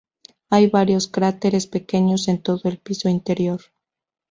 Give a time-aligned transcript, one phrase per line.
[0.49, 3.61] Hay varios cráteres pequeños en todo el piso interior.